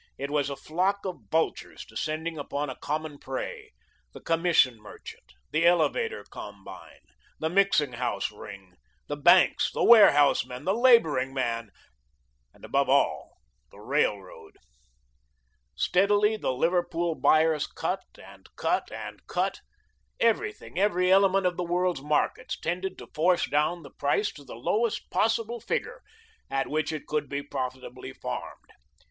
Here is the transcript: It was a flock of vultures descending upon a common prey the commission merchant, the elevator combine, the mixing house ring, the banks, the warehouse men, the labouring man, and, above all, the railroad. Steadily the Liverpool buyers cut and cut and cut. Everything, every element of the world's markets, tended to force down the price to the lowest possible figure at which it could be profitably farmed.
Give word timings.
It 0.17 0.31
was 0.31 0.49
a 0.49 0.55
flock 0.55 1.05
of 1.05 1.25
vultures 1.29 1.85
descending 1.87 2.35
upon 2.39 2.71
a 2.71 2.75
common 2.75 3.19
prey 3.19 3.71
the 4.13 4.19
commission 4.19 4.81
merchant, 4.81 5.33
the 5.51 5.63
elevator 5.63 6.23
combine, 6.31 7.01
the 7.37 7.51
mixing 7.51 7.91
house 7.93 8.31
ring, 8.31 8.77
the 9.05 9.15
banks, 9.15 9.71
the 9.71 9.83
warehouse 9.83 10.43
men, 10.43 10.65
the 10.65 10.73
labouring 10.73 11.35
man, 11.35 11.69
and, 12.51 12.65
above 12.65 12.89
all, 12.89 13.37
the 13.69 13.79
railroad. 13.79 14.55
Steadily 15.75 16.35
the 16.35 16.51
Liverpool 16.51 17.13
buyers 17.13 17.67
cut 17.67 18.01
and 18.17 18.49
cut 18.55 18.91
and 18.91 19.27
cut. 19.27 19.59
Everything, 20.19 20.79
every 20.79 21.11
element 21.11 21.45
of 21.45 21.57
the 21.57 21.63
world's 21.63 22.01
markets, 22.01 22.59
tended 22.59 22.97
to 22.97 23.07
force 23.13 23.47
down 23.47 23.83
the 23.83 23.91
price 23.91 24.31
to 24.31 24.43
the 24.43 24.55
lowest 24.55 25.11
possible 25.11 25.59
figure 25.59 26.01
at 26.49 26.67
which 26.67 26.91
it 26.91 27.05
could 27.05 27.29
be 27.29 27.43
profitably 27.43 28.13
farmed. 28.13 28.71